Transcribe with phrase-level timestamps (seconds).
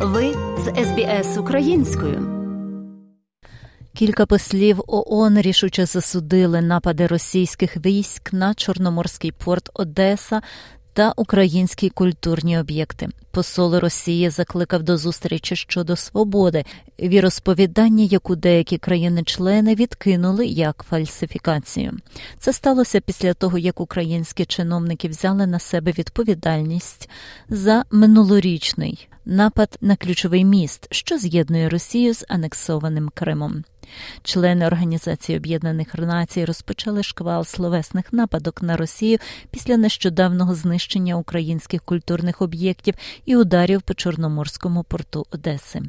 [0.00, 2.38] Ви з СБС українською.
[3.94, 10.42] Кілька послів ООН рішуче засудили напади російських військ на Чорноморський порт Одеса
[10.92, 13.08] та українські культурні об'єкти.
[13.38, 16.64] Посол Росії закликав до зустрічі щодо свободи,
[17.00, 21.92] віросповідання, яку деякі країни-члени відкинули як фальсифікацію.
[22.38, 27.10] Це сталося після того, як українські чиновники взяли на себе відповідальність
[27.48, 33.64] за минулорічний напад на ключовий міст, що з'єднує Росію з анексованим Кримом.
[34.22, 39.18] Члени Організації Об'єднаних Націй розпочали шквал словесних нападок на Росію
[39.50, 42.94] після нещодавнього знищення українських культурних об'єктів
[43.28, 45.82] і ударів по Чорноморському порту Одеси.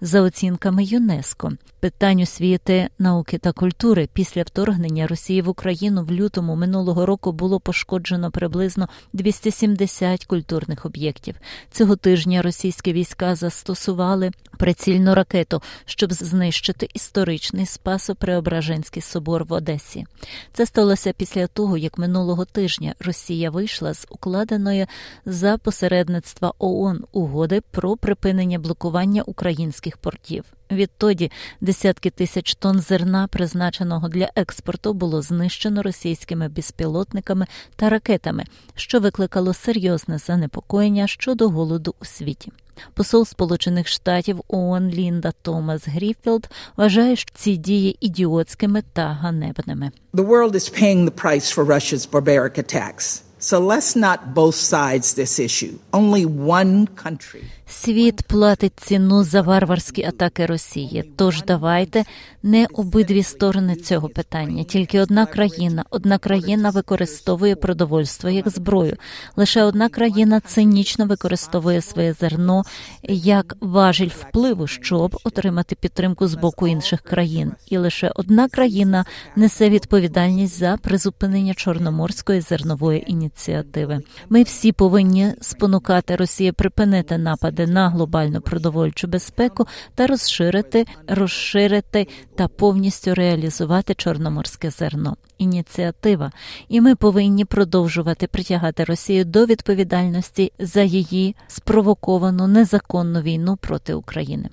[0.00, 1.52] За оцінками ЮНЕСКО,
[1.84, 7.60] питань освіти, науки та культури після вторгнення Росії в Україну в лютому минулого року було
[7.60, 11.34] пошкоджено приблизно 270 культурних об'єктів.
[11.70, 20.06] Цього тижня російські війська застосували прицільну ракету, щоб знищити історичний Спасо-Преображенський собор в Одесі.
[20.52, 24.86] Це сталося після того, як минулого тижня Росія вийшла з укладеної
[25.26, 30.44] за посередництва ООН угоди про припинення блокування українських портів.
[30.70, 39.00] Відтоді десятки тисяч тонн зерна, призначеного для експорту, було знищено російськими безпілотниками та ракетами, що
[39.00, 42.52] викликало серйозне занепокоєння щодо голоду у світі.
[42.94, 49.90] Посол Сполучених Штатів ООН Лінда Томас Гріфілд вважає що ці дії ідіотськими та ганебними.
[50.14, 53.22] The world is paying the price for Russia's barbaric attacks.
[53.50, 55.74] So let's not both sides this issue.
[55.92, 57.44] Only one country.
[57.74, 61.12] Світ платить ціну за варварські атаки Росії.
[61.16, 62.04] Тож давайте
[62.42, 64.64] не обидві сторони цього питання.
[64.64, 68.96] Тільки одна країна, одна країна використовує продовольство як зброю.
[69.36, 72.62] Лише одна країна цинічно використовує своє зерно
[73.08, 77.52] як важіль впливу, щоб отримати підтримку з боку інших країн.
[77.66, 79.04] І лише одна країна
[79.36, 84.00] несе відповідальність за призупинення чорноморської зернової ініціативи.
[84.28, 92.48] Ми всі повинні спонукати Росію припинити напади на глобальну продовольчу безпеку та розширити, розширити та
[92.48, 95.16] повністю реалізувати чорноморське зерно.
[95.38, 96.32] Ініціатива,
[96.68, 104.48] і ми повинні продовжувати притягати Росію до відповідальності за її спровоковану незаконну війну проти України.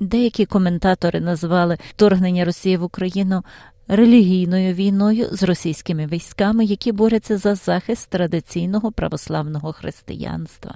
[0.00, 3.42] Деякі коментатори назвали вторгнення Росії в Україну
[3.88, 10.74] релігійною війною з російськими військами, які борються за захист традиційного православного християнства.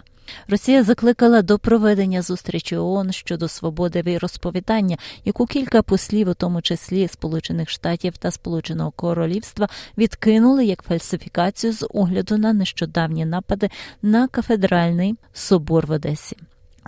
[0.48, 7.08] Росія закликала до проведення зустрічі ООН щодо свободи віросповідання, яку кілька послів, у тому числі
[7.08, 13.70] Сполучених Штатів та Сполученого Королівства, відкинули як фальсифікацію з огляду на нещодавні напади
[14.02, 16.36] на кафедральний собор в Одесі.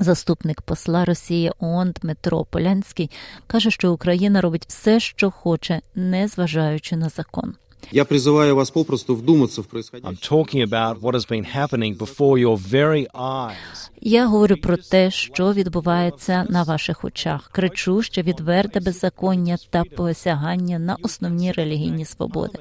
[0.00, 3.11] Заступник посла Росії ООН Дмитро Полянський
[3.47, 7.55] каже, що Україна робить все, що хоче, не зважаючи на закон.
[7.93, 10.28] Я призываю вас попросту вдуматься в I'm происходящее.
[10.31, 13.91] talking about what has been happening before your very eyes.
[14.00, 17.50] Я говорю про те, що відбувається на ваших очах.
[17.53, 22.59] Кричу, що відверте беззаконня та посягання на основні релігійні свободи.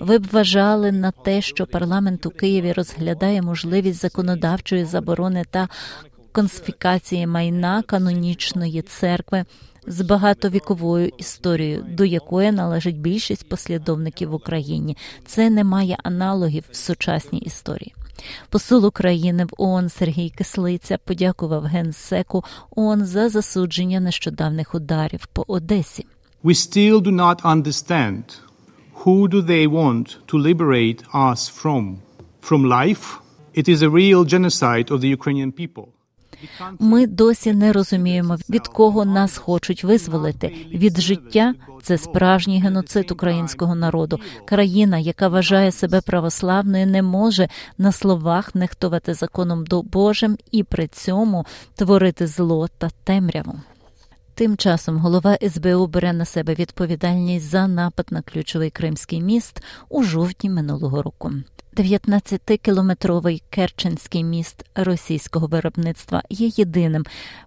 [0.00, 5.68] Ви б вважали на те, що парламент у Києві розглядає можливість законодавчої заборони та
[6.32, 9.44] конфіскації майна канонічної церкви
[9.86, 14.96] з багатовіковою історією, до якої належить більшість послідовників в Україні.
[15.26, 17.94] Це не має аналогів в сучасній історії.
[18.50, 22.44] Посол України в ООН Сергій Кислиця подякував генсеку
[22.76, 26.06] ООН за засудження нещодавних ударів по Одесі.
[26.44, 28.22] We still do not understand
[29.04, 31.96] who do they want to liberate us from.
[32.48, 33.04] From life,
[33.54, 35.86] it is a real genocide of the Ukrainian people.
[36.78, 40.48] Ми досі не розуміємо, від кого нас хочуть визволити.
[40.72, 44.20] Від життя це справжній геноцид українського народу.
[44.44, 47.48] Країна, яка вважає себе православною, не може
[47.78, 53.54] на словах нехтувати законом до Божим і при цьому творити зло та темряву.
[54.34, 60.02] Тим часом голова СБУ бере на себе відповідальність за напад на ключовий кримський міст у
[60.02, 61.32] жовтні минулого року.
[61.76, 67.04] 19-кілометровий Керченський міст російського виробництва є єдиним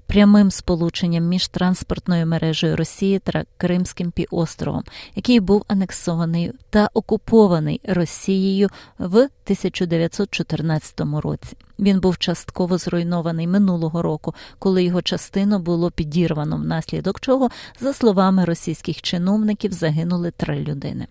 [0.08, 4.84] прямим сполученням між транспортною мережею Росії та Кримським півостровом,
[5.16, 11.58] який був анексований та окупований Росією в 1914 році.
[11.80, 17.50] Він був частково зруйнований минулого року, коли його частину було підірвано, внаслідок чого,
[17.80, 21.08] за словами російських чиновників, загинули три людини.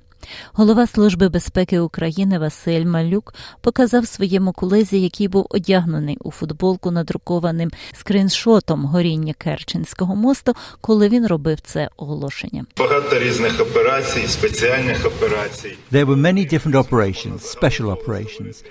[0.52, 7.70] Голова Служби безпеки України Василь Малюк показав своєму колезі, який був одягнений у футболку надрукованим
[7.92, 12.64] скріншотом горіння Керченського мосту, коли він робив це оголошення.
[12.78, 15.76] Багато різних операцій, спеціальних операцій.
[15.92, 18.64] There were many different operations, special operations.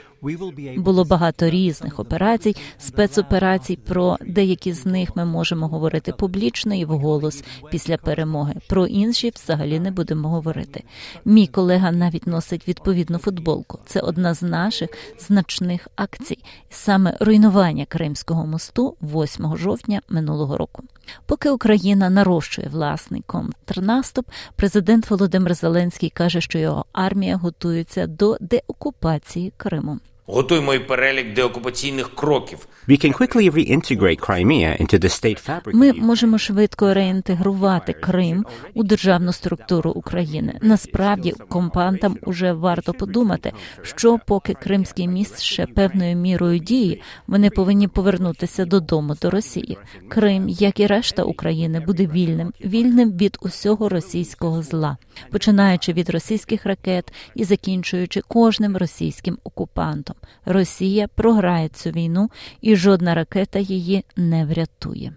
[0.77, 3.75] Було багато різних операцій, спецоперацій.
[3.75, 8.53] Про деякі з них ми можемо говорити публічно і вголос після перемоги.
[8.67, 10.83] Про інші взагалі не будемо говорити.
[11.25, 13.79] Мій колега навіть носить відповідну футболку.
[13.85, 16.37] Це одна з наших значних акцій,
[16.69, 20.83] саме руйнування Кримського мосту 8 жовтня минулого року.
[21.25, 24.25] Поки Україна нарощує власний контрнаступ,
[24.55, 29.99] президент Володимир Зеленський каже, що його армія готується до деокупації Криму.
[30.25, 32.67] Готуємо і перелік деокупаційних кроків.
[32.87, 35.75] We can quickly reintegrate Crimea into the state fabric.
[35.75, 40.59] Ми можемо швидко реінтегрувати Крим у державну структуру України.
[40.61, 46.97] Насправді окупантам уже варто подумати, що поки Кримський міст ще певною мірою діє,
[47.27, 49.77] вони повинні повернутися додому до Росії.
[50.09, 54.97] Крим, як і решта України, буде вільним, вільним від усього російського зла,
[55.31, 60.12] починаючи від російських ракет і закінчуючи кожним російським окупантом.
[60.45, 62.31] Росія програє цю війну,
[62.61, 65.13] і жодна ракета її не врятує.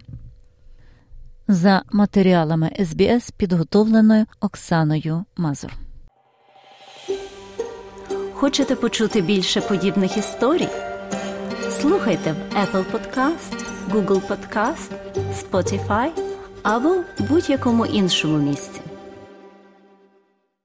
[1.47, 5.73] За матеріалами СБС підготовленою Оксаною Мазур.
[8.33, 10.69] Хочете почути більше подібних історій?
[11.69, 14.91] Слухайте в Apple Podcast, Google Podcast,
[15.41, 16.09] Spotify
[16.63, 18.81] або будь-якому іншому місці.